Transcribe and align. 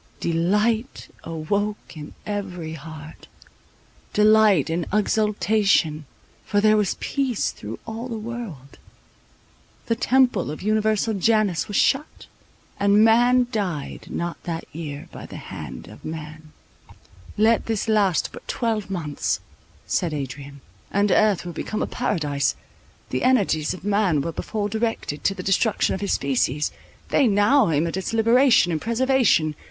Delight 0.19 1.09
awoke 1.23 1.95
in 1.95 2.15
every 2.25 2.73
heart, 2.73 3.27
delight 4.13 4.67
and 4.67 4.87
exultation; 4.91 6.07
for 6.43 6.59
there 6.59 6.75
was 6.75 6.97
peace 6.99 7.51
through 7.51 7.77
all 7.85 8.07
the 8.07 8.17
world; 8.17 8.79
the 9.85 9.95
temple 9.95 10.49
of 10.49 10.63
Universal 10.63 11.13
Janus 11.13 11.67
was 11.67 11.77
shut, 11.77 12.25
and 12.79 13.05
man 13.05 13.45
died 13.51 14.07
not 14.09 14.41
that 14.45 14.65
year 14.73 15.07
by 15.11 15.27
the 15.27 15.37
hand 15.37 15.87
of 15.87 16.03
man. 16.03 16.51
"Let 17.37 17.67
this 17.67 17.87
last 17.87 18.31
but 18.33 18.47
twelve 18.47 18.89
months," 18.89 19.39
said 19.85 20.15
Adrian; 20.15 20.61
"and 20.89 21.11
earth 21.11 21.45
will 21.45 21.53
become 21.53 21.83
a 21.83 21.85
Paradise. 21.85 22.55
The 23.11 23.21
energies 23.21 23.75
of 23.75 23.83
man 23.83 24.21
were 24.21 24.31
before 24.31 24.67
directed 24.67 25.23
to 25.25 25.35
the 25.35 25.43
destruction 25.43 25.93
of 25.93 26.01
his 26.01 26.13
species: 26.13 26.71
they 27.09 27.27
now 27.27 27.69
aim 27.69 27.85
at 27.85 27.95
its 27.97 28.13
liberation 28.13 28.71
and 28.71 28.81
preservation. 28.81 29.53